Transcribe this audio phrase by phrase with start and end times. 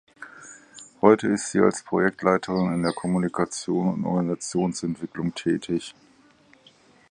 [1.01, 5.93] Heute ist sie als Projektleiterin in der Kommunikation und Organisationsentwicklung tätig.